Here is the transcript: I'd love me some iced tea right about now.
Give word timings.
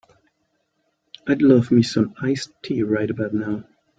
I'd 1.27 1.43
love 1.43 1.69
me 1.69 1.83
some 1.83 2.15
iced 2.19 2.49
tea 2.63 2.81
right 2.81 3.07
about 3.07 3.35
now. 3.35 3.65